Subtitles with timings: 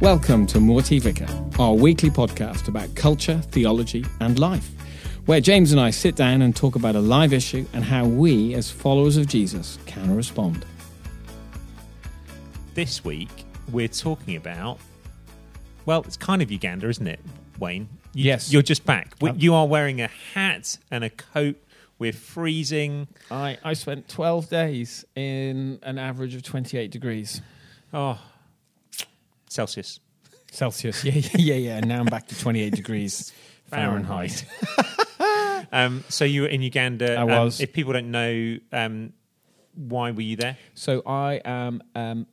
[0.00, 1.26] Welcome to Morty Vicar,
[1.58, 4.70] our weekly podcast about culture, theology, and life,
[5.26, 8.54] where James and I sit down and talk about a live issue and how we,
[8.54, 10.64] as followers of Jesus, can respond.
[12.74, 14.78] This week, we're talking about,
[15.84, 17.20] well, it's kind of Uganda, isn't it,
[17.58, 17.88] Wayne?
[18.14, 18.50] You, Yes.
[18.52, 19.14] You're just back.
[19.36, 21.56] You are wearing a hat and a coat.
[21.98, 23.06] We're freezing.
[23.30, 27.42] I, I spent 12 days in an average of 28 degrees
[27.92, 28.18] Oh,
[29.50, 30.00] Celsius.
[30.50, 31.04] Celsius.
[31.04, 31.76] Yeah, yeah, yeah, yeah.
[31.78, 33.32] And now I'm back to 28 degrees
[33.66, 34.44] Fahrenheit.
[35.72, 37.14] Um, so you were in Uganda.
[37.14, 37.60] I Um, was.
[37.60, 39.12] if people don't know, um,
[39.74, 40.56] why were you there?
[40.74, 42.26] So I am um,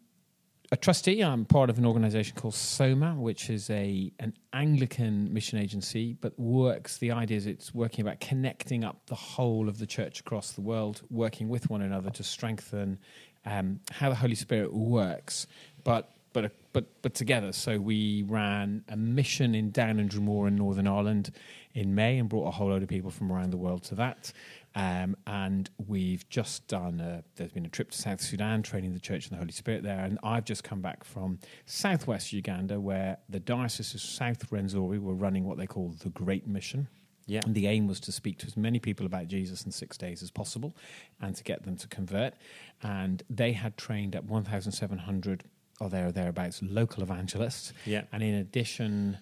[0.72, 1.22] a trustee.
[1.22, 6.40] I'm part of an organisation called SOMA, which is a an Anglican mission agency, but
[6.40, 6.98] works.
[6.98, 10.62] The idea is it's working about connecting up the whole of the church across the
[10.62, 12.98] world, working with one another to strengthen
[13.46, 15.46] um, how the Holy Spirit works,
[15.84, 16.12] but.
[16.34, 17.52] But, but, but together.
[17.54, 21.32] So we ran a mission in Down and Dromore in Northern Ireland
[21.74, 24.32] in May and brought a whole load of people from around the world to that.
[24.76, 29.00] Um, and we've just done, a, there's been a trip to South Sudan, training the
[29.00, 30.02] church and the Holy Spirit there.
[30.02, 35.16] And I've just come back from southwest Uganda, where the Diocese of South Rwenzori were
[35.16, 36.90] running what they call the Great Mission.
[37.26, 37.42] Yeah.
[37.44, 40.22] And the aim was to speak to as many people about Jesus in six days
[40.22, 40.76] as possible
[41.22, 42.36] and to get them to convert.
[42.84, 45.44] And they had trained up 1,700
[45.80, 47.74] or there or thereabouts local evangelists.
[47.86, 48.04] Yeah.
[48.12, 49.18] And in addition,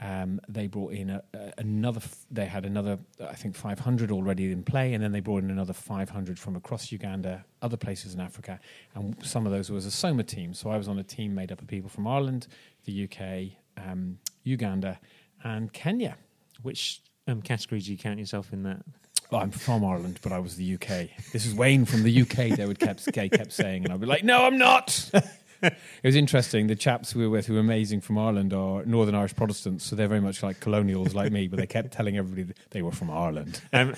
[0.00, 2.00] um, they brought in a, a, another.
[2.02, 5.50] f- They had another, I think, 500 already in play, and then they brought in
[5.50, 8.60] another 500 from across Uganda, other places in Africa,
[8.94, 10.54] and some of those was a Soma team.
[10.54, 12.46] So I was on a team made up of people from Ireland,
[12.84, 15.00] the UK, um, Uganda,
[15.42, 16.16] and Kenya.
[16.62, 18.82] Which um, category do you count yourself in that?
[19.30, 21.08] Well, I'm from Ireland, but I was the UK.
[21.32, 22.56] This is Wayne from the UK.
[22.56, 25.10] They would kept kept saying, and I'd be like, "No, I'm not."
[25.62, 26.66] it was interesting.
[26.66, 29.96] The chaps we were with, who were amazing from Ireland, are Northern Irish Protestants, so
[29.96, 31.48] they're very much like colonials, like me.
[31.48, 33.60] But they kept telling everybody that they were from Ireland.
[33.72, 33.94] Um,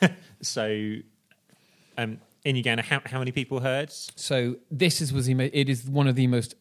[0.42, 0.96] so,
[1.98, 3.92] um, in Uganda, how, how many people heard?
[3.92, 6.54] So this is was the, it is one of the most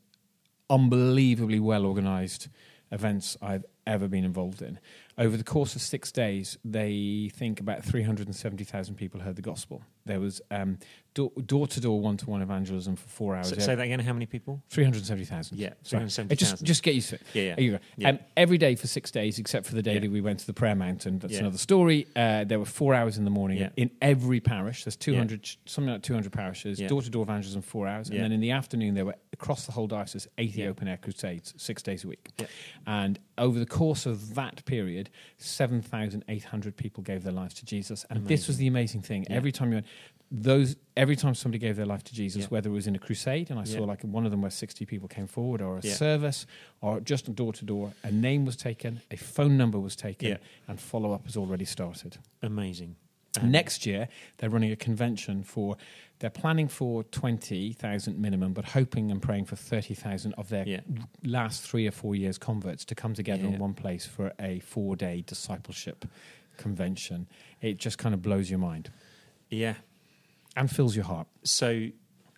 [0.69, 2.50] unbelievably well organised
[2.91, 4.79] events I've ever been involved in.
[5.18, 9.84] Over the course of six days, they think about 370,000 people heard the gospel.
[10.06, 10.79] There was um,
[11.14, 13.50] door to door, one to one evangelism for four hours.
[13.50, 14.00] So, say that again.
[14.00, 14.62] How many people?
[14.70, 15.58] 370,000.
[15.58, 16.31] Yeah, 370,000.
[16.31, 17.22] Uh, Just, just get used to it.
[17.34, 17.56] Yeah, yeah.
[17.56, 17.80] There you go.
[17.97, 18.09] Yeah.
[18.09, 20.00] Um, every day for six days, except for the day Yeah.
[20.02, 21.20] that we went to the prayer mountain.
[21.20, 21.40] That's Yeah.
[21.40, 22.08] another story.
[22.16, 24.84] Uh, there were four hours in the morning in every parish.
[24.84, 28.09] There's 200, ch- something like 200 parishes, door to door evangelism, four hours.
[28.09, 30.68] And then in the afternoon, there were across the whole diocese 80 Yeah.
[30.68, 32.30] open air crusades, six days a week.
[32.40, 32.46] Yeah.
[32.86, 38.06] And over the course of that period, 7,800 people gave their lives to Jesus.
[38.09, 39.26] And this was the amazing thing.
[39.30, 39.86] Every time you went,
[40.31, 42.47] those every time somebody gave their life to Jesus, Yeah.
[42.50, 44.85] whether it was in a crusade, and I saw like one of them where 60
[44.85, 45.94] people came forward, or a Yeah.
[45.94, 46.45] service,
[46.81, 50.38] or just door to door, a name was taken, a phone number was taken, Yeah.
[50.67, 52.17] and follow up has already started.
[52.44, 52.95] Amazing.
[53.40, 54.07] Um, Next year,
[54.38, 55.78] they're running a convention for,
[56.19, 60.81] they're planning for 20,000 minimum, but hoping and praying for 30,000 of their Yeah.
[61.23, 63.53] last three or four years converts to come together Yeah.
[63.53, 66.06] in one place for a four day discipleship
[66.57, 67.28] convention.
[67.61, 68.90] It just kind of blows your mind
[69.50, 69.75] Yeah.
[70.55, 71.27] And fills your heart.
[71.43, 71.87] So,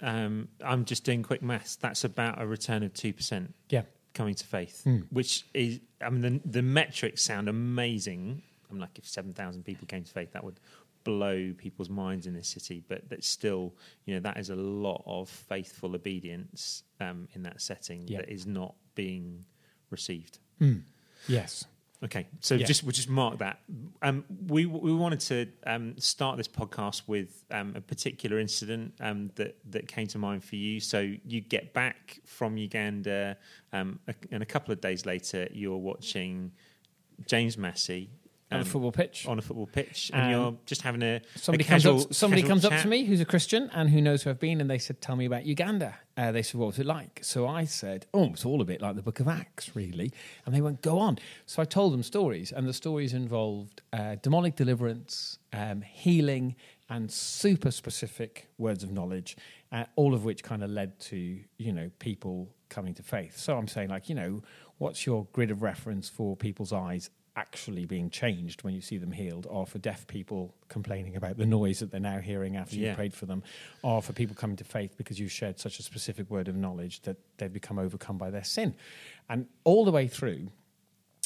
[0.02, 1.76] um, I'm just doing quick maths.
[1.76, 3.84] That's about a return of two percent Yeah.
[4.14, 5.08] coming to faith, Mm.
[5.12, 8.42] which is, I mean, the, the metrics sound amazing.
[8.70, 10.60] I'm like, if 7,000 people came to faith, that would
[11.04, 12.84] blow people's minds in this city.
[12.88, 13.74] But that's still,
[14.06, 18.20] you know, that is a lot of faithful obedience um, in that setting Yeah.
[18.20, 19.46] that is not being
[19.90, 20.40] received.
[20.60, 20.84] Mm.
[21.28, 21.66] Yes.
[22.04, 22.66] Okay, so Yeah.
[22.66, 23.60] just we'll just mark that.
[24.02, 29.30] Um, we we wanted to um, start this podcast with um, a particular incident um,
[29.36, 30.80] that that came to mind for you.
[30.80, 33.38] So you get back from Uganda,
[33.72, 36.52] um, a, and a couple of days later, you're watching
[37.28, 38.10] James Massey
[38.52, 39.26] On a um, football pitch.
[39.28, 42.14] on a football pitch, and Um, you're just having a Somebody a comes casual, up.
[42.14, 44.60] Somebody casual comes up to me who's a Christian and who knows who I've been,
[44.60, 47.48] and they said, "Tell me about Uganda." Uh, they said, "What was it like?" So
[47.48, 50.12] I said, "Oh, it's all a bit like the Book of Acts, really."
[50.46, 54.16] And they went, "Go on." So I told them stories, and the stories involved uh,
[54.22, 56.56] demonic deliverance, um, healing,
[56.90, 59.38] and super specific words of knowledge,
[59.72, 63.38] uh, all of which kind of led to you know people coming to faith.
[63.38, 64.42] So I'm saying, like, you know,
[64.78, 67.10] what's your grid of reference for people's eyes
[67.42, 71.46] actually being changed when you see them healed, or for deaf people complaining about the
[71.46, 72.90] noise that they're now hearing after Yeah.
[72.92, 73.42] you prayed for them,
[73.82, 77.02] or for people coming to faith because you shared such a specific word of knowledge
[77.02, 78.76] that they've become overcome by their sin.
[79.28, 80.50] And all the way through,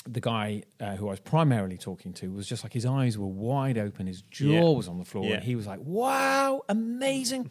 [0.07, 3.25] the guy uh, who I was primarily talking to was just like his eyes were
[3.25, 4.77] wide open, his jaw Yeah.
[4.77, 5.35] was on the floor, Yeah.
[5.35, 7.49] and he was like, "Wow, amazing!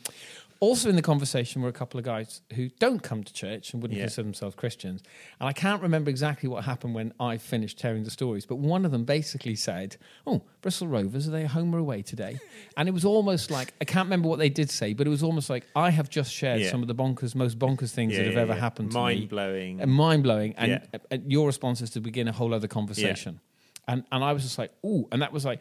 [0.61, 3.83] Also, in the conversation were a couple of guys who don't come to church and
[3.83, 4.05] wouldn't Yeah.
[4.05, 5.03] consider themselves Christians.
[5.41, 8.85] And I can't remember exactly what happened when I finished telling the stories, but one
[8.85, 9.97] of them basically said,
[10.27, 12.39] Oh, Bristol Rovers, are they home or away today?
[12.77, 15.23] And it was almost like, I can't remember what they did say, but it was
[15.23, 16.71] almost like, I have just shared Yeah.
[16.71, 19.27] some of the bonkers, most bonkers things Yeah, that have ever happened to Mind me.
[19.27, 19.81] blowing.
[19.81, 20.55] And mind blowing.
[20.57, 20.81] And
[21.27, 23.41] your response is to begin a whole other conversation.
[23.87, 25.07] And, and I was just like, Ooh.
[25.13, 25.61] And that was like,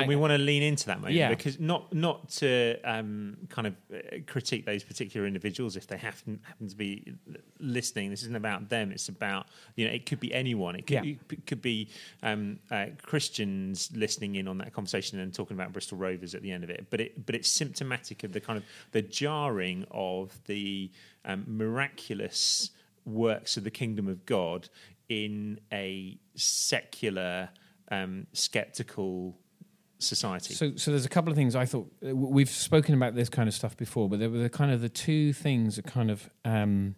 [0.00, 1.28] and we want to lean into that moment Yeah.
[1.30, 6.40] because not not to um, kind of uh, critique those particular individuals if they happen
[6.44, 7.14] happen to be
[7.60, 8.10] listening.
[8.10, 8.90] This isn't about them.
[8.92, 9.46] It's about
[9.76, 10.74] you know it could be anyone.
[10.76, 11.14] It could Yeah.
[11.30, 11.88] it could be
[12.22, 16.50] um, uh, Christians listening in on that conversation and talking about Bristol Rovers at the
[16.52, 16.86] end of it.
[16.90, 20.90] But it but it's symptomatic of the kind of the jarring of the
[21.24, 22.70] um, miraculous
[23.04, 24.68] works of the kingdom of God
[25.08, 27.48] in a secular
[27.90, 29.38] um, skeptical
[29.98, 30.54] society.
[30.54, 33.48] So, so there's a couple of things I thought uh, we've spoken about this kind
[33.48, 36.28] of stuff before, but there were the kind of the two things that kind of
[36.44, 36.94] um,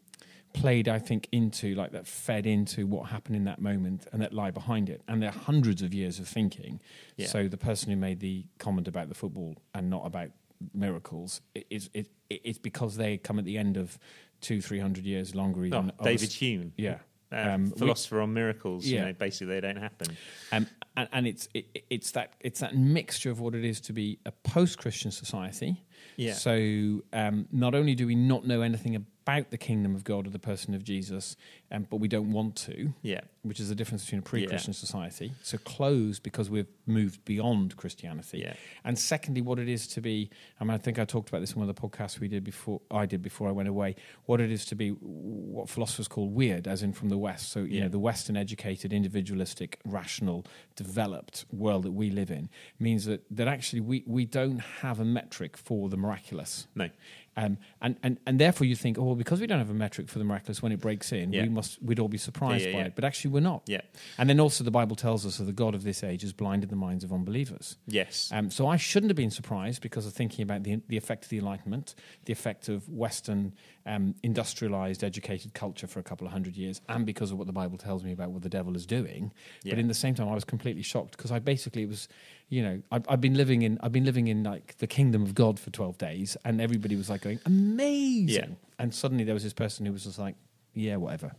[0.52, 4.32] played, I think, into like that fed into what happened in that moment and that
[4.32, 5.02] lie behind it.
[5.08, 6.80] And there are hundreds of years of thinking.
[7.16, 7.26] Yeah.
[7.28, 10.30] So the person who made the comment about the football and not about
[10.74, 13.98] miracles is it, it, it's because they come at the end of
[14.40, 15.64] two, three hundred years longer.
[15.64, 16.98] Even Oh, David us- Hume, yeah.
[17.32, 18.86] Uh, Um, we- philosopher on miracles.
[18.86, 20.16] You know, basically they don't happen.
[20.52, 20.66] Um,
[20.96, 24.18] and, and it's it, it's that it's that mixture of what it is to be
[24.26, 25.82] a post-Christian society.
[26.16, 26.34] Yeah.
[26.34, 30.30] So um, not only do we not know anything about the kingdom of God or
[30.30, 31.36] the person of Jesus,
[31.70, 35.32] um, but we don't want to, Yeah, which is the difference between a pre-Christian society.
[35.42, 38.38] So closed because we've moved beyond Christianity.
[38.38, 38.54] Yeah.
[38.82, 40.30] And secondly, what it is to be.
[40.60, 42.42] I mean, I think I talked about this in one of the podcasts we did
[42.42, 42.80] before.
[42.90, 43.94] I did before I went away.
[44.26, 47.50] What it is to be what philosophers call weird, as in from the West.
[47.52, 47.82] So you Yeah.
[47.84, 50.44] know, the Western educated, individualistic, rational,
[50.74, 52.48] developed world that we live in
[52.80, 56.66] means that that actually we we don't have a metric for the miraculous.
[56.74, 56.88] no,
[57.36, 60.08] Um, and, and, and therefore you think, oh, well, because we don't have a metric
[60.08, 61.42] for the miraculous when it breaks in, Yeah.
[61.44, 62.94] we must, we'd all be surprised Yeah, yeah, by it.
[62.96, 63.62] But actually, we're not.
[63.66, 63.80] yeah,
[64.18, 66.70] And then also the Bible tells us that the God of this age has blinded
[66.70, 67.76] the minds of unbelievers.
[67.86, 71.24] yes, Um, so I shouldn't have been surprised because of thinking about the, the effect
[71.24, 71.94] of the Enlightenment,
[72.24, 73.52] the effect of Western
[73.86, 77.52] um, industrialized, educated culture for a couple of hundred years, and because of what the
[77.52, 79.32] Bible tells me about what the devil is doing.
[79.62, 79.72] Yeah.
[79.72, 82.08] But in the same time, I was completely shocked because I basically was,
[82.48, 85.34] you know, I, I've been living in, I've been living in like the kingdom of
[85.34, 88.46] God for twelve days, and everybody was like going amazing, Yeah.
[88.78, 90.36] and suddenly there was this person who was just like,
[90.74, 91.32] yeah, whatever.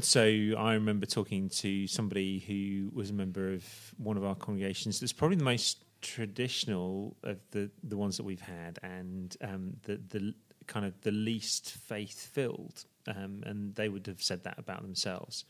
[0.00, 0.22] So
[0.58, 3.64] I remember talking to somebody who was a member of
[3.96, 5.00] one of our congregations.
[5.00, 10.00] That's probably the most traditional of the the ones that we've had, and um, the
[10.10, 10.34] the
[10.66, 12.84] kind of the least faith filled.
[13.06, 15.44] Um, and they would have said that about themselves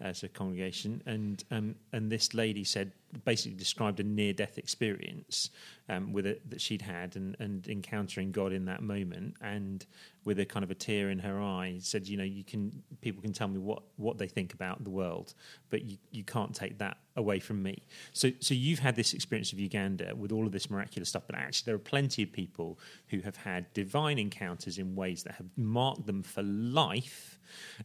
[0.00, 1.02] as a congregation.
[1.06, 2.92] And um, and this lady said
[3.24, 5.50] basically described a near death experience
[5.88, 9.34] um, with it that she'd had and, and encountering God in that moment.
[9.40, 9.84] And
[10.24, 13.22] with a kind of a tear in her eye said you know you can people
[13.22, 15.32] can tell me what what they think about the world
[15.70, 17.82] but you, you can't take that away from me.
[18.12, 21.36] So so you've had this experience of Uganda with all of this miraculous stuff but
[21.36, 25.46] actually there are plenty of people who have had divine encounters in ways that have
[25.56, 27.38] marked them for life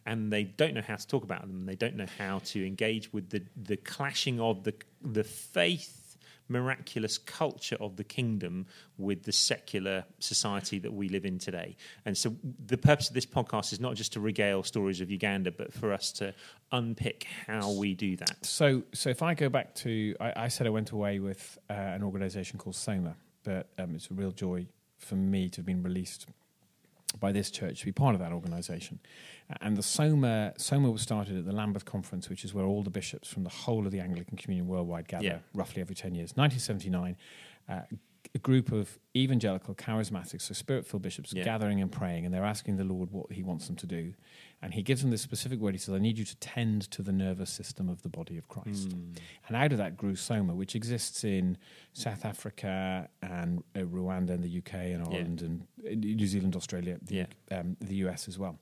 [0.06, 1.66] and they don't know how to talk about them.
[1.66, 6.03] They don't know how to engage with the the clashing of the the faith
[6.48, 8.66] miraculous culture of the kingdom
[8.98, 11.76] with the secular society that we live in today.
[12.06, 15.52] And so the purpose of this podcast is not just to regale stories of Uganda,
[15.52, 16.34] but for us to
[16.72, 18.46] unpick how we do that.
[18.46, 21.74] So, so if I go back to, I, I said I went away with uh,
[21.74, 25.84] an organisation called Soma, but um, it's a real joy for me to have been
[25.84, 26.28] released
[27.20, 29.00] by this church to be part of that organisation.
[29.62, 32.90] And the Soma Soma was started at the Lambeth Conference, which is where all the
[32.90, 35.38] bishops from the whole of the Anglican Communion worldwide gather, Yeah.
[35.54, 36.36] roughly every ten years.
[36.36, 37.16] 1979.
[37.70, 37.82] Uh,
[38.36, 41.44] a group of evangelical charismatics, so spirit-filled bishops, Yeah.
[41.44, 44.16] gathering and praying, and they're asking the Lord what He wants them to do,
[44.62, 45.76] and He gives them this specific word.
[45.76, 48.48] He says, "I need you to tend to the nervous system of the body of
[48.48, 49.12] Christ." Hmm.
[49.48, 51.58] And out of that grew Soma, which exists in
[51.94, 55.18] South Africa and uh, Rwanda and the UK and Yeah.
[55.20, 57.26] Ireland and uh, New Zealand, Australia, the, Yeah.
[57.52, 58.60] um, the US as well.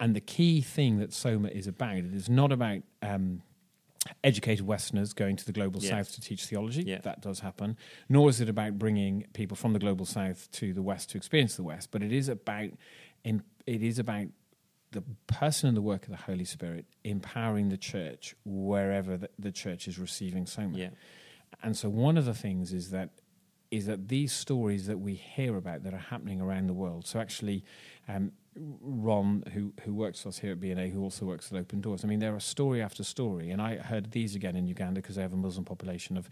[0.00, 3.42] And the key thing that Soma is about, it is not about um,
[4.24, 5.90] educated Westerners going to the global Yeah.
[5.90, 6.82] South to teach theology.
[6.82, 7.00] Yeah.
[7.00, 7.76] That does happen.
[8.08, 11.56] Nor is it about bringing people from the global South to the West to experience
[11.56, 11.90] the West.
[11.90, 12.70] But it is about,
[13.24, 14.26] em- it is about
[14.92, 19.52] the person and the work of the Holy Spirit empowering the church wherever the, the
[19.52, 20.76] church is receiving Soma.
[20.78, 20.90] Yeah.
[21.62, 23.10] And so one of the things is that
[23.70, 27.06] is that these stories that we hear about that are happening around the world.
[27.06, 27.64] So actually,
[28.08, 31.80] um, Ron, who who works for us here at BNA, who also works at Open
[31.80, 32.04] Doors.
[32.04, 35.16] I mean, there are story after story, and I heard these again in Uganda because
[35.16, 36.28] they have a Muslim population of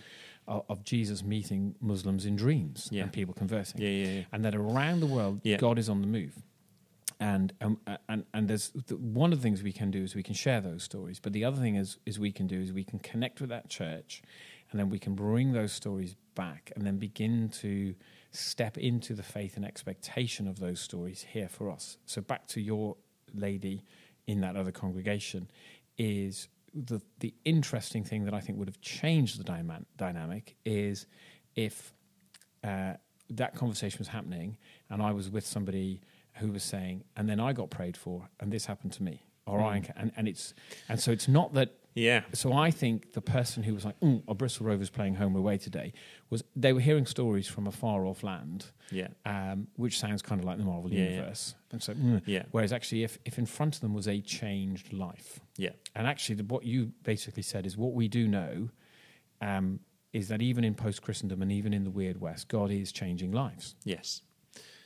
[0.48, 3.04] of, of Jesus meeting Muslims in dreams Yeah.
[3.04, 4.22] and people conversing, Yeah, yeah, yeah.
[4.32, 5.56] and that around the world, Yeah.
[5.58, 6.34] God is on the move.
[7.18, 7.78] And um,
[8.08, 10.60] and and there's the, one of the things we can do is we can share
[10.60, 13.40] those stories, but the other thing is is we can do is we can connect
[13.40, 14.22] with that church,
[14.70, 17.94] and then we can bring those stories back, and then begin to
[18.36, 21.98] step into the faith and expectation of those stories here for us.
[22.06, 22.96] So back to your
[23.34, 23.84] lady
[24.26, 25.50] in that other congregation
[25.98, 31.06] is the the interesting thing that I think would have changed the dyma- dynamic is
[31.54, 31.94] if
[32.62, 32.94] uh,
[33.30, 34.58] that conversation was happening
[34.90, 36.02] and I was with somebody
[36.34, 39.22] who was saying, and then I got prayed for, and this happened to me.
[39.46, 40.54] Or I, and, and it's
[40.88, 42.22] and so it's not that Yeah.
[42.34, 45.56] so I think the person who was like, mm, "Oh, Bristol Rovers playing home away
[45.58, 45.92] today,"
[46.30, 49.08] was they were hearing stories from a far off land, Yeah.
[49.24, 51.10] um, which sounds kind of like the Marvel Yeah, yeah.
[51.12, 51.54] universe.
[51.72, 52.22] And so, mm.
[52.26, 52.44] Yeah.
[52.50, 55.70] whereas actually, if if in front of them was a changed life, Yeah.
[55.94, 58.68] and actually, the, what you basically said is what we do know
[59.40, 59.80] um,
[60.12, 63.32] is that even in post Christendom and even in the weird West, God is changing
[63.32, 64.22] lives, Yes.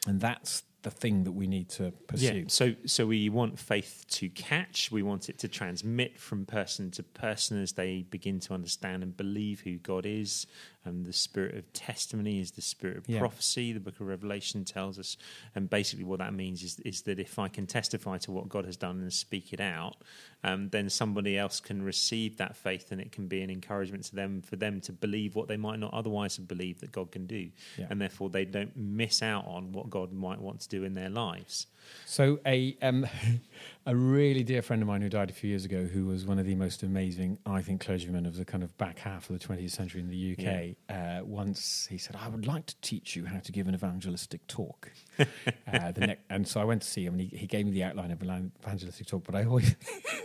[0.06, 2.34] and that's the thing that we need to pursue.
[2.34, 2.44] Yeah.
[2.48, 4.90] So so we want faith to catch.
[4.90, 9.16] We want it to transmit from person to person as they begin to understand and
[9.16, 10.46] believe who God is.
[10.84, 13.18] And the spirit of testimony is the spirit of Yeah.
[13.18, 13.72] prophecy.
[13.72, 15.16] The book of Revelation tells us.
[15.54, 18.64] And basically, what that means is is that if I can testify to what God
[18.64, 19.96] has done and speak it out,
[20.42, 24.16] um, then somebody else can receive that faith, and it can be an encouragement to
[24.16, 27.26] them for them to believe what they might not otherwise have believed that God can
[27.26, 27.88] do, Yeah.
[27.90, 31.10] and therefore they don't miss out on what God might want to do in their
[31.10, 31.66] lives.
[32.06, 33.06] So a um,
[33.86, 36.38] a really dear friend of mine who died a few years ago, who was one
[36.38, 39.44] of the most amazing, I think, clergymen of the kind of back half of the
[39.46, 40.69] 20th century in the UK.
[40.88, 44.46] Uh, once he said, "I would like to teach you how to give an evangelistic
[44.46, 47.66] talk." uh, the ne- and so I went to see him, and he, he gave
[47.66, 49.24] me the outline of an evangelistic talk.
[49.24, 49.74] But I always,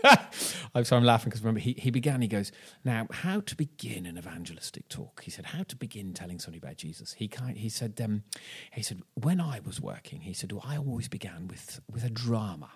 [0.75, 2.21] I'm sorry, I'm laughing because remember he, he began.
[2.21, 2.51] He goes,
[2.83, 6.77] "Now, how to begin an evangelistic talk?" He said, "How to begin telling somebody about
[6.77, 8.23] Jesus." He kind, he said, um,
[8.71, 12.09] he said, when I was working, he said, well, I always began with with a
[12.09, 12.69] drama.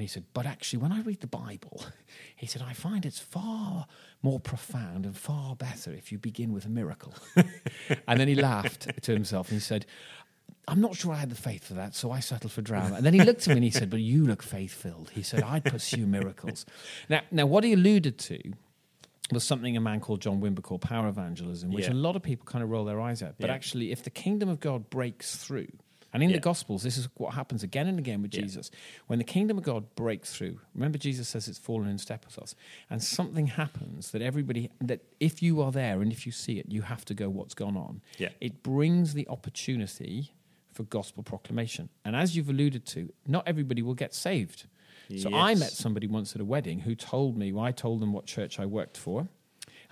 [0.00, 1.84] And he said, but actually, when I read the Bible,
[2.36, 3.86] he said, I find it's far
[4.22, 7.12] more profound and far better if you begin with a miracle.
[8.08, 9.84] and then he laughed to himself and he said,
[10.66, 12.94] I'm not sure I had the faith for that, so I settled for drama.
[12.94, 15.10] And then he looked at me and he said, But you look faith filled.
[15.10, 16.64] He said, I'd pursue miracles.
[17.10, 18.40] Now, now, what he alluded to
[19.30, 21.92] was something a man called John Wimber called power evangelism, which Yeah.
[21.92, 23.36] a lot of people kind of roll their eyes at.
[23.38, 23.54] But Yeah.
[23.56, 25.68] actually, if the kingdom of God breaks through,
[26.12, 26.36] and in Yeah.
[26.36, 28.42] the Gospels, this is what happens again and again with Yeah.
[28.42, 28.70] Jesus.
[29.06, 32.38] When the kingdom of God breaks through, remember Jesus says it's fallen in step with
[32.38, 32.54] us,
[32.88, 36.66] and something happens that everybody, that if you are there and if you see it,
[36.68, 38.02] you have to go, what's gone on?
[38.18, 38.30] Yeah.
[38.40, 40.32] It brings the opportunity
[40.72, 41.88] for gospel proclamation.
[42.04, 44.66] And as you've alluded to, not everybody will get saved.
[45.18, 48.12] So I met somebody once at a wedding who told me, well, I told them
[48.12, 49.28] what church I worked for.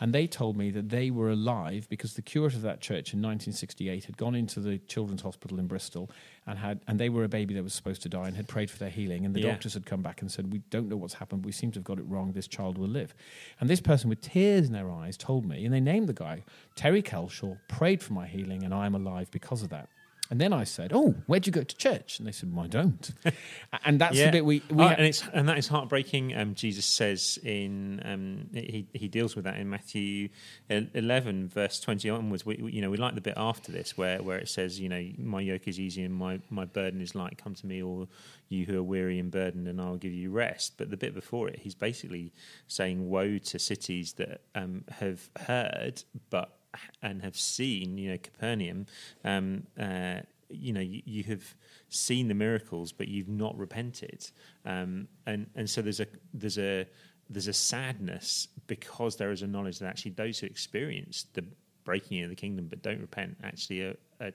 [0.01, 3.21] And they told me that they were alive because the curate of that church in
[3.21, 6.09] 1968 had gone into the children's hospital in Bristol
[6.47, 8.71] and had, and they were a baby that was supposed to die and had prayed
[8.71, 9.27] for their healing.
[9.27, 9.51] And the Yeah.
[9.51, 11.43] doctors had come back and said, "We don't know what's happened.
[11.43, 12.33] But We seem to have got it wrong.
[12.33, 13.15] This child will live."
[13.61, 16.45] And this person with tears in their eyes told me, and they named the guy
[16.77, 19.89] Terry Kelshaw, prayed for my healing, and I'm alive because of that.
[20.31, 22.69] And then I said, "Oh, where'd you go to church?" And they said, well, "I
[22.69, 23.11] don't."
[23.85, 26.37] and that's the bit we, we Oh, ha- and it's and that is heartbreaking.
[26.37, 30.29] Um, Jesus says in um, he he deals with that in Matthew
[30.69, 32.45] eleven verse twenty onwards.
[32.45, 34.89] We, we- you know we like the bit after this where where it says you
[34.91, 37.39] know my yoke is easy and my my burden is light.
[37.43, 38.09] Come to me, all
[38.51, 40.75] you who are weary and burdened, and I'll give you rest.
[40.77, 42.33] But the bit before it, he's basically
[42.67, 46.58] saying woe to cities that um, have heard but
[47.03, 47.99] and have seen.
[47.99, 48.87] You know Capernaum.
[49.25, 50.21] Um, uh,
[50.51, 51.55] you know you, you have
[51.91, 54.27] seen the miracles but you've not repented
[54.65, 56.87] um, and and so there's a there's a
[57.29, 61.45] there's a sadness because there is a knowledge that actually those who experience the
[61.85, 64.33] breaking of the kingdom but don't repent actually are, are,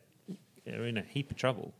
[0.72, 1.74] are in a heap of trouble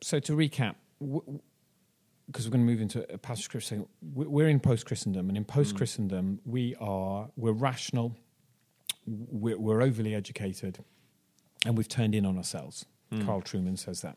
[0.00, 4.60] so to recap, because we're going to move into a passage of we- we're in
[4.60, 8.16] post Christendom, and in post Christendom, we are we're rational,
[9.08, 10.84] we're, we're overly educated,
[11.64, 12.84] and we've turned in on ourselves.
[13.24, 14.16] Carl Trueman says that.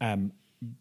[0.00, 0.32] Um,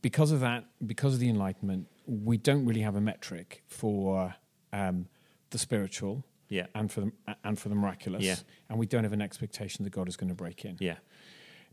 [0.02, 4.36] because of that, because of the Enlightenment, we don't really have a metric for
[4.74, 5.08] um,
[5.52, 7.12] the spiritual yeah and for the
[7.44, 8.36] and for the miraculous, Yeah.
[8.70, 10.78] and we don't have an expectation that God is going to break in.
[10.80, 10.98] yeah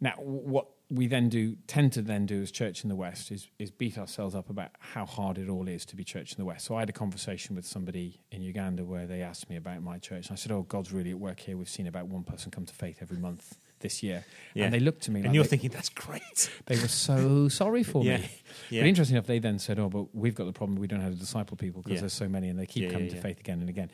[0.00, 3.49] Now, what we then do, tend to then do as church in the West, is,
[3.58, 6.44] is beat ourselves up about how hard it all is to be church in the
[6.44, 6.66] West.
[6.66, 9.99] So I had a conversation with somebody in Uganda where they asked me about my
[9.99, 10.26] church.
[10.28, 11.56] And I said, Oh, God's really at work here.
[11.56, 14.66] We've seen about one person come to faith every month this year, Yeah.
[14.66, 16.50] and they looked to me And like you're they, thinking that's great.
[16.66, 18.18] they were so sorry for Yeah.
[18.18, 18.30] me.
[18.70, 18.82] Yeah.
[18.82, 20.78] But interesting enough, they then said, "Oh, but we've got the problem.
[20.78, 22.00] We don't how to disciple people because Yeah.
[22.02, 23.90] there's so many, and they keep coming to faith again and again."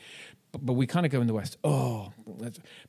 [0.51, 1.57] But, but we kind of go in the West.
[1.63, 2.13] Oh,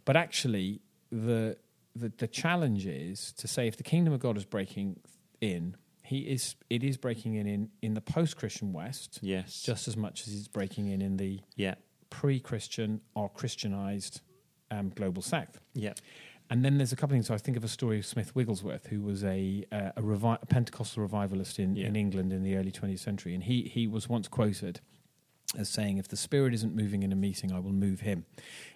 [0.04, 1.56] but actually, the,
[1.96, 5.00] the the challenge is to say if the kingdom of God is breaking
[5.40, 9.62] in, he is it is breaking in in, in the post-Christian West Yes.
[9.62, 11.74] just as much as it's breaking in in the yeah.
[12.10, 14.20] pre-Christian or Christianized
[14.70, 15.60] um, global South.
[15.74, 15.94] Yeah.
[16.50, 17.28] And then there's a couple of things.
[17.28, 20.38] So I think of a story of Smith Wigglesworth, who was a uh, a, revi-
[20.42, 21.86] a Pentecostal revivalist in, Yeah.
[21.86, 24.80] in England in the early 20th century, and he he was once quoted
[25.58, 28.24] as saying, "If the Spirit isn't moving in a meeting, I will move him."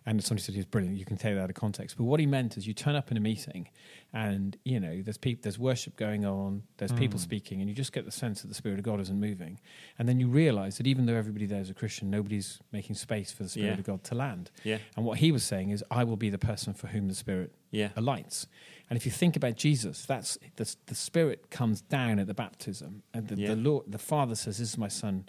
[0.06, 0.96] And somebody said he was brilliant.
[0.98, 3.10] You can take that out of context, but what he meant is you turn up
[3.10, 3.68] in a meeting,
[4.12, 7.22] and you know there's people, there's worship going on, there's people Mm.
[7.22, 9.58] speaking, and you just get the sense that the Spirit of God isn't moving,
[9.98, 13.30] and then you realise that even though everybody there is a Christian, nobody's making space
[13.32, 13.78] for the Spirit Yeah.
[13.78, 14.50] of God to land.
[14.64, 14.78] Yeah.
[14.96, 17.52] And what he was saying is, I will be the person for whom the Spirit
[17.70, 17.90] Yeah.
[17.96, 18.46] alights.
[18.90, 23.02] And if you think about Jesus, that's the, the Spirit comes down at the baptism,
[23.14, 23.48] and the, Yeah.
[23.54, 25.24] the Lord, the Father says, "This is my Son,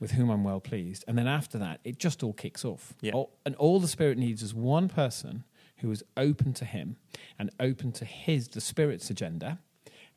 [0.00, 2.94] with whom I'm well pleased." And then after that, it just all kicks off.
[3.00, 3.12] Yeah.
[3.12, 5.44] All, and all the Spirit needs is one person
[5.78, 6.96] who is open to Him
[7.38, 9.58] and open to His, the Spirit's agenda,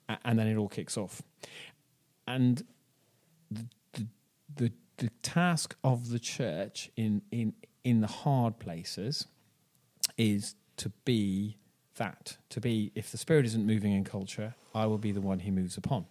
[0.10, 1.22] a- and then it all kicks off.
[2.28, 2.64] And
[3.50, 4.08] the, the,
[4.56, 9.28] the, the task of the church in, in, in the hard places
[10.18, 11.58] is to be
[11.96, 15.40] that, to be, if the Spirit isn't moving in culture, I will be the one
[15.40, 16.06] he moves upon.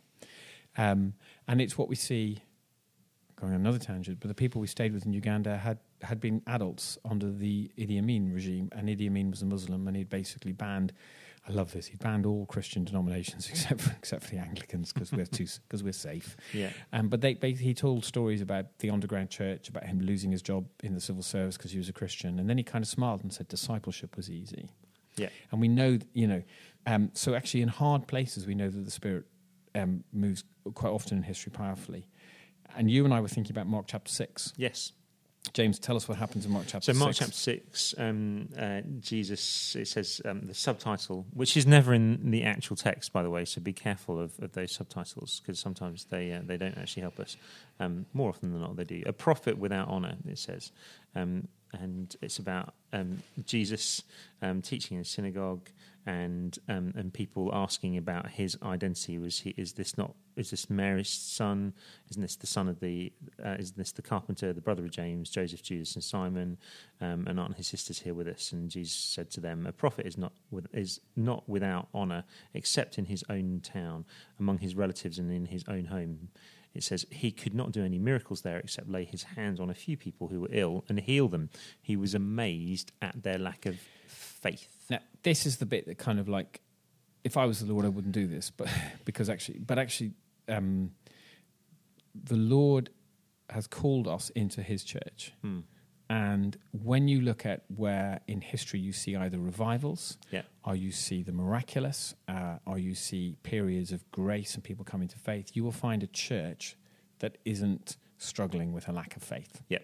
[0.76, 1.14] Um,
[1.48, 2.38] and it's what we see,
[3.40, 6.42] going on another tangent, but the people we stayed with in Uganda had, had been
[6.46, 10.52] adults under the Idi Amin regime, and Idi Amin was a Muslim, and he'd basically
[10.52, 10.92] banned,
[11.48, 15.12] I love this, he banned all Christian denominations except for, except for the Anglicans because
[15.12, 16.36] we're, too, because we're safe.
[16.52, 16.70] Yeah.
[16.92, 20.42] Um, but they, they, he told stories about the underground church, about him losing his
[20.42, 22.38] job in the civil service because he was a Christian.
[22.38, 24.70] And then he kind of smiled and said discipleship was easy.
[25.16, 25.28] Yeah.
[25.50, 26.42] And we know, you know,
[26.86, 29.24] um, so actually in hard places, we know that the Spirit
[29.74, 30.44] um, moves
[30.74, 32.06] quite often in history powerfully.
[32.76, 34.54] And you and I were thinking about Mark chapter 6.
[34.56, 34.92] Yes.
[35.54, 36.86] James, tell us what happens in Mark chapter six.
[36.86, 36.98] So 6.
[37.00, 39.74] Mark chapter six, um, uh, Jesus.
[39.74, 43.46] It says um, the subtitle, which is never in the actual text, by the way.
[43.46, 47.18] So be careful of, of those subtitles because sometimes they uh, they don't actually help
[47.18, 47.38] us.
[47.80, 49.02] Um, more often than not, they do.
[49.06, 50.16] A prophet without honor.
[50.28, 50.72] It says,
[51.16, 54.02] um, and it's about um, Jesus
[54.42, 55.68] um, teaching in a synagogue
[56.06, 59.18] and um, and people asking about his identity.
[59.18, 59.50] Was he?
[59.56, 60.14] Is this not?
[60.36, 61.74] Is this Mary's son?
[62.10, 63.12] Isn't this the son of the?
[63.44, 66.56] Uh, isn't this the carpenter, the brother of James, Joseph, Judas, and Simon?
[67.00, 68.52] Um, and aren't his sisters here with us?
[68.52, 72.98] And Jesus said to them, A prophet is not with, is not without honor except
[72.98, 74.06] in his own town,
[74.38, 76.28] among his relatives, and in his own home.
[76.74, 79.74] It says he could not do any miracles there except lay his hands on a
[79.74, 81.50] few people who were ill and heal them.
[81.82, 84.86] He was amazed at their lack of faith.
[84.88, 86.60] Now, this is the bit that kind of like,
[87.24, 88.68] if I was the Lord, I wouldn't do this, but
[89.04, 90.12] because actually, but actually,
[90.48, 90.92] um,
[92.14, 92.90] the Lord
[93.50, 95.60] has called us into His church, Hmm.
[96.10, 100.42] And when you look at where in history you see either revivals, Yeah.
[100.64, 105.06] or you see the miraculous, uh, or you see periods of grace and people coming
[105.08, 106.76] to faith, you will find a church
[107.20, 109.62] that isn't struggling with a lack of faith.
[109.68, 109.78] Yeah.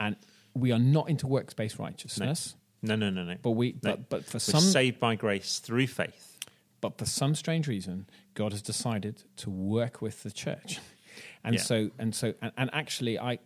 [0.00, 0.16] And
[0.54, 3.36] we are not into works-based righteousness, No, no, no, no.
[3.40, 3.78] but we, No.
[3.82, 6.32] but, but for We're some saved by grace through faith.
[6.80, 10.80] But for some strange reason, God has decided to work with the church,
[11.44, 11.60] and Yeah.
[11.62, 13.38] so and so and, and actually, I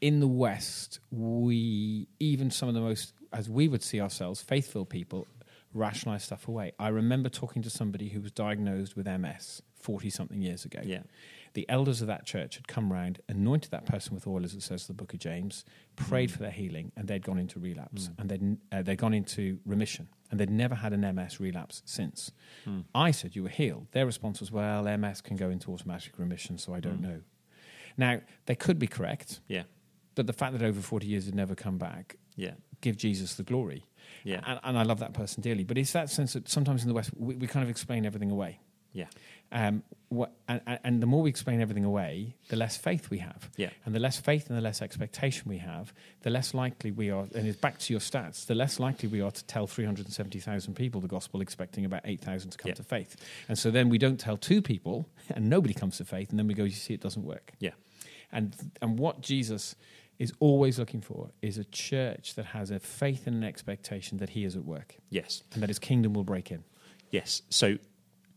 [0.00, 4.84] in the West, we even some of the most, as we would see ourselves, faithful
[4.84, 5.26] people,
[5.74, 6.72] rationalize stuff away.
[6.78, 10.80] I remember talking to somebody who was diagnosed with MS forty something years ago.
[10.84, 11.02] Yeah.
[11.54, 14.62] The elders of that church had come round, anointed that person with oil, as it
[14.62, 15.64] says in the book of James,
[15.96, 16.32] prayed Mm.
[16.32, 18.18] for their healing, and they'd gone into relapse, Mm.
[18.18, 22.30] and they'd, uh, they'd gone into remission, and they'd never had an MS relapse since.
[22.64, 22.80] Hmm.
[22.94, 23.88] I said, You were healed.
[23.92, 27.08] Their response was, Well, MS can go into automatic remission, so I don't Mm.
[27.08, 27.20] know.
[27.96, 29.64] Now, they could be correct, Yeah.
[30.14, 32.52] But the fact that over 40 years had never come back, Yeah.
[32.80, 33.84] give Jesus the glory.
[34.24, 34.40] Yeah.
[34.46, 35.64] And, and I love that person dearly.
[35.64, 38.30] But it's that sense that sometimes in the West, we, we kind of explain everything
[38.30, 38.58] away.
[38.92, 39.06] Yeah.
[39.52, 43.48] Um, what, and, and- the more we explain everything away, the less faith we have.
[43.56, 43.70] Yeah.
[43.86, 45.92] And the less faith and the less expectation we have,
[46.22, 49.20] the less likely we are, and it's back to your stats, the less likely we
[49.20, 52.74] are to tell 370,000 people the gospel, expecting about 8,000 to come Yeah.
[52.74, 53.16] to faith.
[53.48, 56.46] And so then we don't tell two people, and nobody comes to faith, and then
[56.48, 57.52] we go, you see, it doesn't work.
[57.60, 57.70] Yeah.
[58.32, 59.74] And, and what Jesus
[60.20, 64.30] is always looking for is a church that has a faith and an expectation that
[64.30, 65.42] he is at work Yes.
[65.52, 66.62] and that his kingdom will break in.
[67.10, 67.42] Yes.
[67.50, 67.78] So,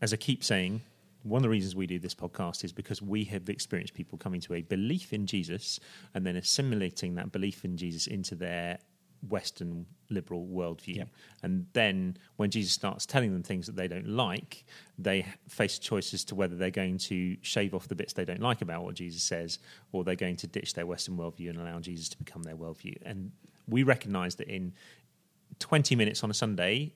[0.02, 0.82] as I keep saying,
[1.22, 4.40] one of the reasons we do this podcast is because we have experienced people coming
[4.42, 5.78] to a belief in Jesus
[6.14, 8.78] and then assimilating that belief in Jesus into their
[9.28, 10.96] Western liberal worldview.
[10.96, 11.08] Yep.
[11.42, 14.64] And then when Jesus starts telling them things that they don't like,
[14.98, 18.24] they face a choice as to whether they're going to shave off the bits they
[18.24, 19.58] don't like about what Jesus says,
[19.92, 22.96] or they're going to ditch their Western worldview and allow Jesus to become their worldview.
[23.04, 23.32] And
[23.68, 24.72] we recognize that in
[25.58, 26.92] 20 minutes on a Sunday,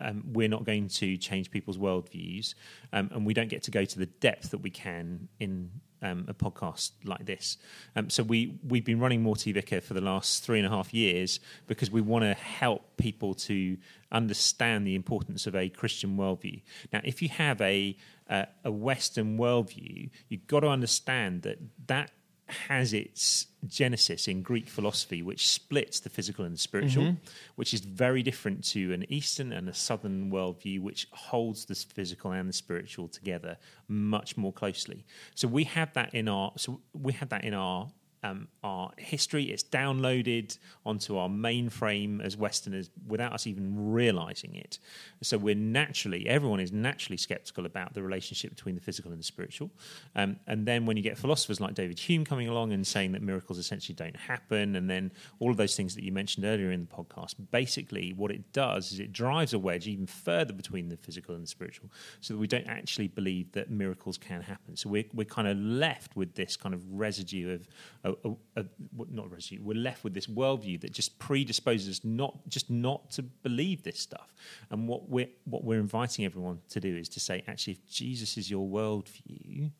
[0.00, 2.54] um, we're not going to change people's worldviews,
[2.92, 5.70] um, and we don't get to go to the depth that we can in
[6.02, 7.58] um, a podcast like this.
[7.96, 10.94] Um, so we we've been running Morty Vicar for the last three and a half
[10.94, 13.76] years because we want to help people to
[14.12, 16.62] understand the importance of a Christian worldview.
[16.92, 17.96] Now, if you have a
[18.28, 22.12] uh, a Western worldview, you've got to understand that that
[22.52, 27.24] has its genesis in Greek philosophy, which splits the physical and the spiritual, Mm-hmm.
[27.56, 32.32] which is very different to an Eastern and a Southern worldview, which holds the physical
[32.32, 33.56] and the spiritual together
[33.88, 35.04] much more closely.
[35.34, 37.90] So we have that in our so we have that in our
[38.22, 39.44] um, our history.
[39.44, 44.78] It's downloaded onto our mainframe as Westerners without us even realizing it.
[45.22, 49.24] So we're naturally, everyone is naturally skeptical about the relationship between the physical and the
[49.24, 49.70] spiritual.
[50.14, 53.22] Um, and then when you get philosophers like David Hume coming along and saying that
[53.22, 56.80] miracles essentially don't happen, and then all of those things that you mentioned earlier in
[56.80, 60.96] the podcast, basically what it does is it drives a wedge even further between the
[60.96, 64.76] physical and the spiritual so that we don't actually believe that miracles can happen.
[64.76, 67.58] So we're, we're kind of left with this kind of residue
[68.04, 68.64] of, a, a, a,
[69.10, 73.22] not residue, we're left with this worldview that just predisposes us not just not to
[73.22, 74.34] believe this stuff.
[74.70, 78.36] And what we're, what we're inviting everyone to do is to say, actually, if Jesus
[78.36, 79.70] is your worldview,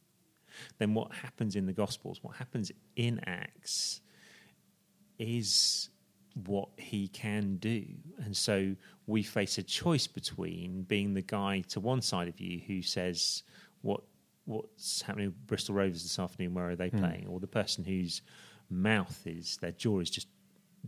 [0.78, 4.00] then what happens in the Gospels, what happens in Acts,
[5.18, 5.90] is
[6.44, 7.84] what he can do.
[8.24, 8.74] And so
[9.06, 13.42] we face a choice between being the guy to one side of you who says,
[13.82, 14.02] What
[14.44, 17.26] what's happening with Bristol Rovers this afternoon, where are they playing?
[17.28, 18.22] Or the person whose
[18.68, 20.28] mouth is their jaw is just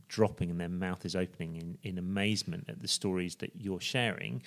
[0.08, 4.42] dropping and their mouth is opening in, in amazement at the stories that you're sharing.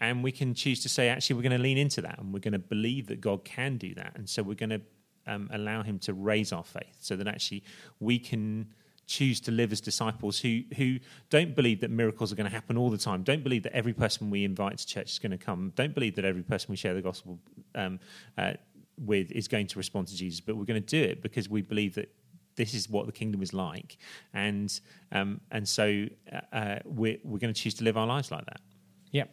[0.00, 2.40] And we can choose to say, actually, we're going to lean into that and we're
[2.40, 4.12] going to believe that God can do that.
[4.14, 4.80] And so we're going to
[5.26, 7.64] um, allow Him to raise our faith so that actually
[7.98, 8.66] we can
[9.10, 12.78] choose to live as disciples who who don't believe that miracles are going to happen
[12.78, 13.22] all the time.
[13.24, 15.72] Don't believe that every person we invite to church is going to come.
[15.74, 17.38] Don't believe that every person we share the gospel
[17.74, 17.98] um,
[18.38, 18.52] uh,
[18.96, 20.40] with is going to respond to Jesus.
[20.40, 22.14] But we're going to do it because we believe that
[22.54, 23.98] this is what the kingdom is like,
[24.32, 28.30] and um, and so uh, uh, we're we're going to choose to live our lives
[28.30, 28.60] like that.
[29.10, 29.30] Yep.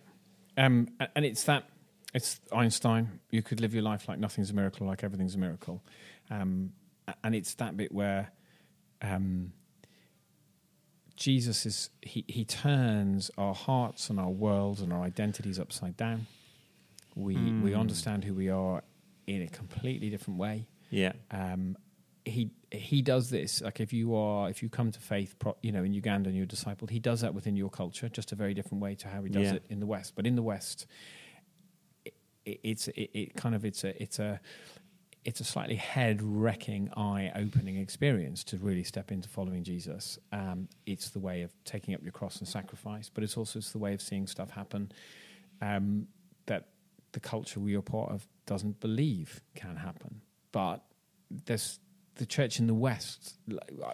[0.57, 1.69] Um, and it's that,
[2.15, 3.19] it's Einstein.
[3.29, 5.83] You could live your life like nothing's a miracle, like everything's a miracle.
[6.31, 6.71] Um,
[7.23, 8.31] and it's that bit where
[9.03, 9.53] um,
[11.17, 16.27] Jesus is, he, he turns our hearts and our worlds and our identities upside down.
[17.15, 18.84] We, we understand who we are
[19.25, 21.75] in a completely different way Yeah, um,
[22.23, 25.71] he he does this like if you are if you come to faith pro, you
[25.71, 28.53] know in Uganda and you're discipled he does that within your culture just a very
[28.53, 29.53] different way to how he does Yeah.
[29.56, 30.86] it in the West but in the West
[32.06, 34.39] it, it's it, it kind of it's a it's a
[35.25, 40.67] it's a slightly head wrecking eye opening experience to really step into following Jesus um,
[40.86, 43.77] it's the way of taking up your cross and sacrifice but it's also it's the
[43.77, 44.91] way of seeing stuff happen
[45.62, 46.08] um,
[46.45, 46.69] that
[47.12, 50.21] the culture we are part of doesn't believe can happen.
[50.51, 50.84] But
[51.30, 51.80] there's
[52.15, 53.38] the church in the West.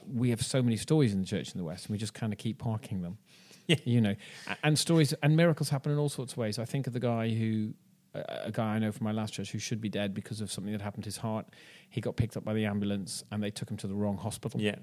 [0.08, 2.34] We have so many stories in the church in the West, and we just kind
[2.34, 3.18] of keep parking them.
[3.66, 3.78] Yeah.
[3.86, 4.16] You know,
[4.62, 6.60] and stories and miracles happen in all sorts of ways.
[6.60, 7.74] I think of the guy who,
[8.14, 10.52] a a guy I know from my last church who should be dead because of
[10.52, 11.48] something that happened to his heart.
[11.90, 14.60] He got picked up by the ambulance, and they took him to the wrong hospital.
[14.62, 14.76] yeah,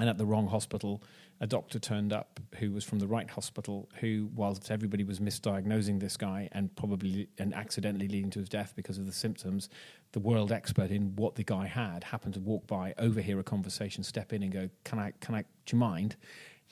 [0.00, 1.02] And at the wrong hospital,
[1.40, 6.00] a doctor turned up who was from the right hospital, who, whilst everybody was misdiagnosing
[6.00, 9.68] this guy and probably and accidentally leading to his death because of the symptoms,
[10.12, 14.02] the world expert in what the guy had happened to walk by, overhear a conversation,
[14.04, 15.12] step in and go, "Can I?
[15.20, 15.42] Can I?
[15.66, 16.16] Do you mind?"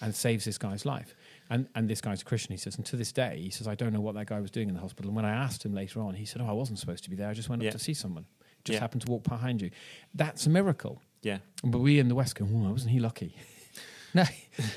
[0.01, 1.15] And saves this guy's life.
[1.53, 2.53] And and this guy's a Christian.
[2.53, 4.51] He says, and to this day, he says, I don't know what that guy was
[4.51, 5.09] doing in the hospital.
[5.11, 7.17] And when I asked him later on, he said, Oh, I wasn't supposed to be
[7.17, 7.29] there.
[7.29, 7.69] I just went Yeah.
[7.69, 8.25] up to see someone.
[8.65, 8.81] Just Yeah.
[8.81, 9.71] happened to walk behind you.
[10.15, 11.03] That's a miracle.
[11.23, 13.37] yeah, But we in the West go, oh, wasn't he lucky?
[14.15, 14.25] no,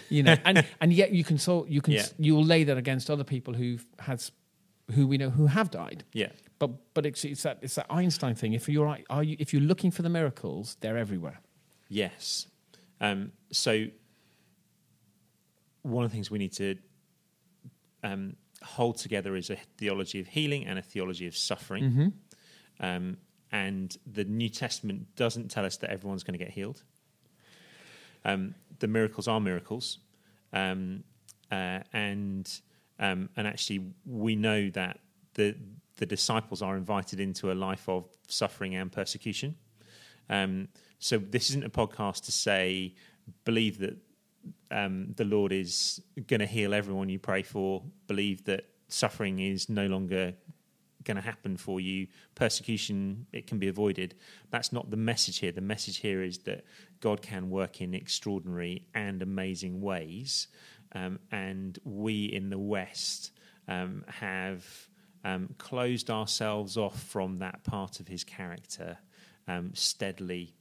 [0.10, 2.06] you know, and and yet you can so you can Yeah.
[2.18, 4.22] you'll lay that against other people who've had
[4.96, 6.04] who we know who have died.
[6.14, 6.32] yeah.
[6.60, 8.54] But but it's it's that it's that Einstein thing.
[8.54, 11.40] If you're are you if you're looking for the miracles, they're everywhere.
[11.90, 12.48] Yes.
[13.02, 13.88] Um, so
[15.86, 16.76] one of the things we need to
[18.04, 21.84] um, hold together is a theology of healing and a theology of suffering.
[22.80, 23.18] Um,
[23.52, 26.84] and the New Testament doesn't tell us that everyone's going to get healed.
[28.26, 30.00] Um, the miracles are miracles,
[30.52, 31.04] um,
[31.52, 32.52] uh, and
[33.00, 35.00] um, and actually we know that
[35.36, 35.56] the
[35.98, 39.56] the disciples are invited into a life of suffering and persecution.
[40.30, 42.96] Um, so this isn't a podcast to say
[43.44, 43.98] believe that
[44.72, 47.84] um, the Lord is going to heal everyone you pray for.
[48.08, 50.34] Believe that suffering is no longer
[51.04, 52.08] going to happen for you.
[52.34, 54.16] Persecution, it can be avoided.
[54.50, 55.52] That's not the message here.
[55.52, 56.66] The message here is that
[57.00, 60.48] God can work in extraordinary and amazing ways.
[60.94, 63.32] Um, and we in the West
[63.68, 64.66] um, have
[65.24, 68.98] um, closed ourselves off from that part of his character
[69.48, 70.56] um, steadily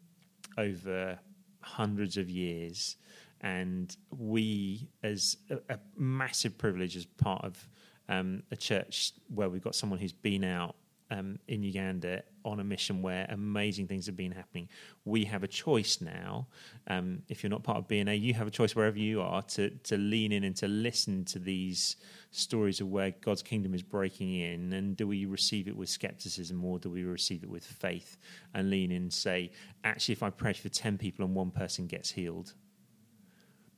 [0.58, 1.18] over
[1.60, 2.96] hundreds of years.
[3.44, 7.68] And we, as a, a massive privilege, as part of
[8.08, 10.76] um, a church where we've got someone who's been out
[11.10, 14.66] um, in Uganda on a mission where amazing things have been happening.
[15.04, 16.46] We have a choice now.
[16.88, 19.68] Um, if you're not part of BNA, you have a choice wherever you are to
[19.68, 21.96] to lean in and to listen to these
[22.30, 24.72] stories of where God's kingdom is breaking in.
[24.72, 28.16] And do we receive it with skepticism or do we receive it with faith
[28.54, 29.52] and lean in and say,
[29.84, 32.54] actually, if I pray for ten people and one person gets healed,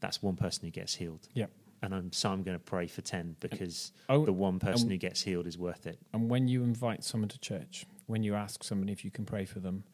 [0.01, 1.29] that's one person who gets healed.
[1.35, 1.51] Yep.
[1.83, 4.93] And I'm, so I'm going to pray for 10 because Oh, the one person and-
[4.93, 5.99] who gets healed is worth it.
[6.13, 9.45] And when you invite someone to church, when you ask somebody if you can pray
[9.45, 9.85] for them,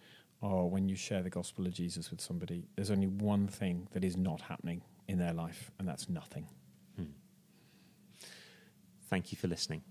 [0.41, 4.03] or when you share the gospel of Jesus with somebody, there's only one thing that
[4.05, 6.47] is not happening in their life, and that's nothing.
[6.97, 7.05] Hmm.
[9.09, 9.83] Thank you for listening.